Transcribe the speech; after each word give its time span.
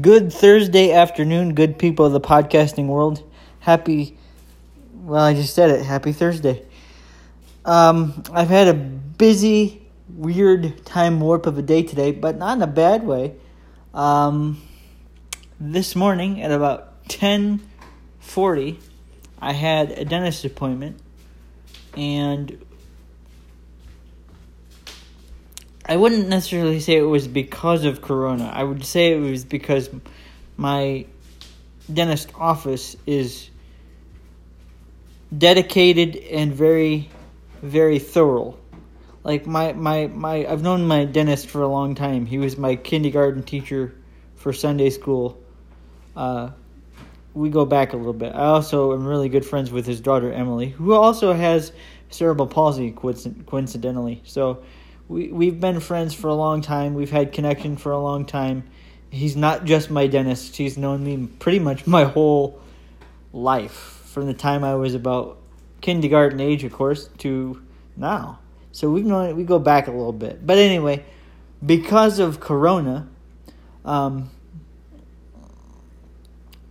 Good 0.00 0.32
Thursday 0.32 0.90
afternoon, 0.90 1.52
good 1.54 1.78
people 1.78 2.06
of 2.06 2.12
the 2.12 2.20
podcasting 2.20 2.86
world. 2.86 3.30
Happy, 3.60 4.16
well, 4.94 5.22
I 5.22 5.34
just 5.34 5.52
said 5.52 5.68
it. 5.68 5.84
Happy 5.84 6.12
Thursday. 6.12 6.64
Um, 7.66 8.22
I've 8.32 8.48
had 8.48 8.68
a 8.68 8.72
busy, 8.72 9.86
weird 10.08 10.86
time 10.86 11.20
warp 11.20 11.44
of 11.44 11.58
a 11.58 11.62
day 11.62 11.82
today, 11.82 12.10
but 12.10 12.38
not 12.38 12.56
in 12.56 12.62
a 12.62 12.66
bad 12.66 13.04
way. 13.04 13.34
Um, 13.92 14.62
this 15.60 15.94
morning 15.94 16.40
at 16.40 16.50
about 16.50 17.06
ten 17.10 17.60
forty, 18.18 18.78
I 19.42 19.52
had 19.52 19.90
a 19.90 20.06
dentist 20.06 20.46
appointment, 20.46 21.00
and 21.98 22.64
I 25.84 25.96
wouldn't 25.96 26.28
necessarily 26.28 26.80
say 26.80 26.96
it 26.96 27.02
was 27.02 27.26
because 27.26 27.84
of 27.84 28.02
Corona. 28.02 28.50
I 28.54 28.62
would 28.62 28.84
say 28.84 29.12
it 29.12 29.20
was 29.20 29.44
because 29.44 29.90
my 30.56 31.06
dentist 31.92 32.30
office 32.36 32.96
is 33.06 33.50
dedicated 35.36 36.16
and 36.16 36.52
very, 36.54 37.10
very 37.62 37.98
thorough. 37.98 38.56
Like 39.24 39.46
my, 39.46 39.72
my, 39.72 40.06
my 40.06 40.46
I've 40.46 40.62
known 40.62 40.86
my 40.86 41.04
dentist 41.04 41.48
for 41.48 41.62
a 41.62 41.68
long 41.68 41.94
time. 41.94 42.26
He 42.26 42.38
was 42.38 42.56
my 42.56 42.76
kindergarten 42.76 43.42
teacher 43.42 43.94
for 44.36 44.52
Sunday 44.52 44.90
school. 44.90 45.40
Uh, 46.16 46.50
we 47.34 47.50
go 47.50 47.64
back 47.64 47.92
a 47.92 47.96
little 47.96 48.12
bit. 48.12 48.34
I 48.34 48.46
also 48.46 48.92
am 48.92 49.06
really 49.06 49.28
good 49.28 49.44
friends 49.44 49.70
with 49.70 49.86
his 49.86 50.00
daughter 50.00 50.32
Emily, 50.32 50.68
who 50.68 50.92
also 50.92 51.32
has 51.32 51.72
cerebral 52.10 52.46
palsy 52.46 52.90
coincidentally. 52.90 54.20
So 54.24 54.62
we 55.08 55.28
we've 55.28 55.60
been 55.60 55.80
friends 55.80 56.14
for 56.14 56.28
a 56.28 56.34
long 56.34 56.60
time. 56.60 56.94
We've 56.94 57.10
had 57.10 57.32
connection 57.32 57.76
for 57.76 57.92
a 57.92 58.00
long 58.00 58.24
time. 58.24 58.64
He's 59.10 59.36
not 59.36 59.64
just 59.64 59.90
my 59.90 60.06
dentist. 60.06 60.56
He's 60.56 60.78
known 60.78 61.04
me 61.04 61.28
pretty 61.38 61.58
much 61.58 61.86
my 61.86 62.04
whole 62.04 62.60
life 63.32 64.00
from 64.06 64.26
the 64.26 64.34
time 64.34 64.64
I 64.64 64.74
was 64.74 64.94
about 64.94 65.38
kindergarten 65.80 66.40
age, 66.40 66.64
of 66.64 66.72
course, 66.72 67.08
to 67.18 67.62
now. 67.96 68.38
So 68.72 68.90
we've 68.90 69.04
known 69.04 69.36
we 69.36 69.44
go 69.44 69.58
back 69.58 69.86
a 69.86 69.90
little 69.90 70.12
bit. 70.12 70.46
But 70.46 70.58
anyway, 70.58 71.04
because 71.64 72.18
of 72.18 72.40
Corona, 72.40 73.08
um, 73.84 74.30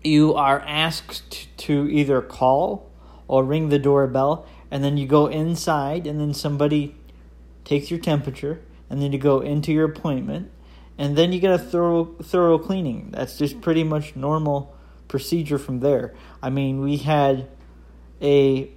you 0.03 0.33
are 0.33 0.59
asked 0.61 1.48
to 1.58 1.88
either 1.89 2.22
call 2.22 2.89
or 3.27 3.44
ring 3.44 3.70
the 3.70 3.80
doorbell, 3.80 4.45
and 4.70 4.83
then 4.83 4.98
you 4.98 5.08
go 5.08 5.27
inside, 5.27 6.08
and 6.08 6.20
then 6.20 6.33
somebody 6.33 6.95
takes 7.64 7.92
your 7.92 8.00
temperature, 8.00 8.62
and 8.90 9.02
then 9.02 9.12
you 9.12 9.20
go 9.20 9.40
into 9.40 9.72
your 9.72 9.86
appointment, 9.86 10.52
and 10.98 11.17
then 11.17 11.31
you 11.31 11.40
get 11.40 11.52
a 11.52 11.58
thorough 11.58 12.06
thorough 12.22 12.58
cleaning. 12.58 13.12
That's 13.12 13.38
just 13.38 13.62
pretty 13.62 13.84
much 13.84 14.16
normal 14.16 14.76
procedure 15.08 15.58
from 15.58 15.80
there. 15.80 16.14
I 16.42 16.50
mean, 16.50 16.82
we 16.82 16.98
had 16.98 17.48
a 18.22 18.70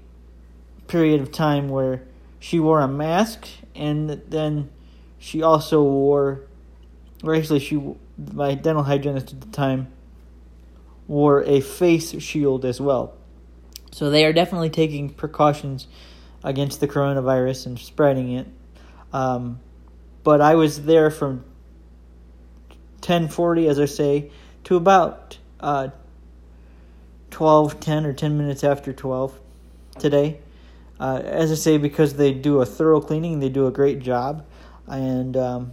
period 0.86 1.20
of 1.20 1.32
time 1.32 1.68
where 1.68 2.02
she 2.38 2.60
wore 2.60 2.80
a 2.80 2.88
mask, 2.88 3.46
and 3.74 4.22
then 4.28 4.70
she 5.18 5.42
also 5.42 5.82
wore, 5.82 6.42
or 7.22 7.34
actually, 7.34 7.60
she 7.60 7.80
my 8.32 8.54
dental 8.54 8.84
hygienist 8.84 9.32
at 9.32 9.40
the 9.40 9.48
time 9.48 9.88
wore 11.06 11.42
a 11.44 11.60
face 11.60 12.20
shield 12.22 12.64
as 12.64 12.80
well. 12.80 13.14
So 13.90 14.10
they 14.10 14.24
are 14.24 14.32
definitely 14.32 14.70
taking 14.70 15.10
precautions 15.10 15.86
against 16.42 16.80
the 16.80 16.88
coronavirus 16.88 17.66
and 17.66 17.78
spreading 17.78 18.32
it. 18.32 18.46
Um, 19.14 19.60
but 20.24 20.40
I 20.40 20.56
was 20.56 20.84
there 20.84 21.08
from 21.08 21.44
10:40, 23.00 23.68
as 23.68 23.78
I 23.78 23.84
say, 23.84 24.30
to 24.64 24.76
about 24.76 25.38
uh, 25.60 25.88
12, 27.30 27.78
10 27.78 28.06
or 28.06 28.12
10 28.12 28.36
minutes 28.36 28.64
after 28.64 28.92
12 28.92 29.38
today. 29.98 30.40
Uh, 30.98 31.22
as 31.24 31.52
I 31.52 31.54
say, 31.54 31.78
because 31.78 32.14
they 32.14 32.32
do 32.32 32.60
a 32.60 32.66
thorough 32.66 33.00
cleaning, 33.00 33.38
they 33.38 33.48
do 33.48 33.66
a 33.66 33.70
great 33.70 34.00
job, 34.00 34.44
and 34.88 35.36
um, 35.36 35.72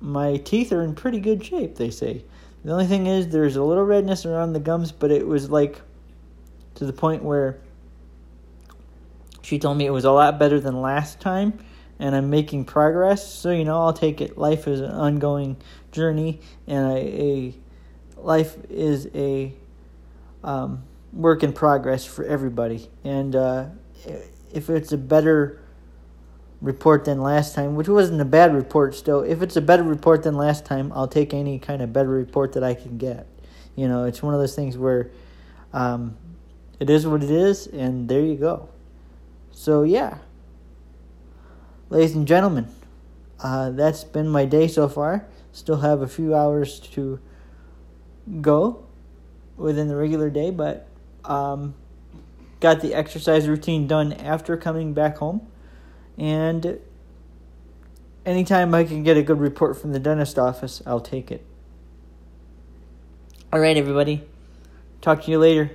my 0.00 0.36
teeth 0.36 0.72
are 0.72 0.82
in 0.82 0.94
pretty 0.94 1.18
good 1.18 1.44
shape. 1.44 1.74
They 1.74 1.90
say. 1.90 2.24
The 2.64 2.70
only 2.70 2.86
thing 2.86 3.08
is, 3.08 3.28
there's 3.28 3.56
a 3.56 3.62
little 3.64 3.84
redness 3.84 4.24
around 4.24 4.52
the 4.52 4.60
gums, 4.60 4.92
but 4.92 5.10
it 5.10 5.26
was 5.26 5.50
like 5.50 5.80
to 6.76 6.86
the 6.86 6.92
point 6.92 7.24
where 7.24 7.58
she 9.52 9.58
told 9.58 9.76
me 9.76 9.84
it 9.84 9.90
was 9.90 10.06
a 10.06 10.10
lot 10.10 10.38
better 10.38 10.58
than 10.58 10.80
last 10.80 11.20
time, 11.20 11.58
and 11.98 12.16
I'm 12.16 12.30
making 12.30 12.64
progress. 12.64 13.30
So 13.30 13.50
you 13.50 13.66
know, 13.66 13.82
I'll 13.82 13.92
take 13.92 14.22
it. 14.22 14.38
Life 14.38 14.66
is 14.66 14.80
an 14.80 14.92
ongoing 14.92 15.58
journey, 15.90 16.40
and 16.66 16.96
a, 16.96 17.54
life 18.16 18.56
is 18.70 19.08
a 19.14 19.52
um, 20.42 20.84
work 21.12 21.42
in 21.42 21.52
progress 21.52 22.06
for 22.06 22.24
everybody. 22.24 22.88
And 23.04 23.36
uh, 23.36 23.66
if 24.54 24.70
it's 24.70 24.92
a 24.92 24.96
better 24.96 25.60
report 26.62 27.04
than 27.04 27.20
last 27.20 27.54
time, 27.54 27.74
which 27.74 27.90
wasn't 27.90 28.22
a 28.22 28.24
bad 28.24 28.54
report 28.54 28.94
still, 28.94 29.20
if 29.20 29.42
it's 29.42 29.56
a 29.56 29.60
better 29.60 29.82
report 29.82 30.22
than 30.22 30.34
last 30.34 30.64
time, 30.64 30.90
I'll 30.94 31.08
take 31.08 31.34
any 31.34 31.58
kind 31.58 31.82
of 31.82 31.92
better 31.92 32.08
report 32.08 32.54
that 32.54 32.64
I 32.64 32.72
can 32.72 32.96
get. 32.96 33.26
You 33.76 33.86
know, 33.86 34.04
it's 34.04 34.22
one 34.22 34.32
of 34.32 34.40
those 34.40 34.54
things 34.54 34.78
where 34.78 35.10
um, 35.74 36.16
it 36.80 36.88
is 36.88 37.06
what 37.06 37.22
it 37.22 37.30
is, 37.30 37.66
and 37.66 38.08
there 38.08 38.22
you 38.22 38.36
go. 38.36 38.70
So, 39.52 39.82
yeah. 39.82 40.18
Ladies 41.90 42.14
and 42.14 42.26
gentlemen, 42.26 42.68
uh, 43.40 43.70
that's 43.70 44.02
been 44.02 44.28
my 44.28 44.44
day 44.44 44.66
so 44.66 44.88
far. 44.88 45.26
Still 45.52 45.80
have 45.80 46.00
a 46.00 46.08
few 46.08 46.34
hours 46.34 46.80
to 46.80 47.20
go 48.40 48.84
within 49.56 49.88
the 49.88 49.96
regular 49.96 50.30
day, 50.30 50.50
but 50.50 50.88
um, 51.24 51.74
got 52.60 52.80
the 52.80 52.94
exercise 52.94 53.46
routine 53.48 53.86
done 53.86 54.12
after 54.12 54.56
coming 54.56 54.94
back 54.94 55.18
home. 55.18 55.46
And 56.16 56.78
anytime 58.24 58.74
I 58.74 58.84
can 58.84 59.02
get 59.02 59.16
a 59.16 59.22
good 59.22 59.40
report 59.40 59.78
from 59.78 59.92
the 59.92 59.98
dentist 59.98 60.38
office, 60.38 60.82
I'll 60.86 61.00
take 61.00 61.30
it. 61.30 61.44
All 63.52 63.60
right, 63.60 63.76
everybody. 63.76 64.22
Talk 65.02 65.24
to 65.24 65.30
you 65.30 65.38
later. 65.38 65.72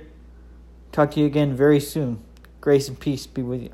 Talk 0.90 1.12
to 1.12 1.20
you 1.20 1.26
again 1.26 1.54
very 1.54 1.78
soon. 1.78 2.24
Grace 2.60 2.88
and 2.88 2.98
peace 2.98 3.26
be 3.26 3.42
with 3.42 3.62
you. 3.62 3.72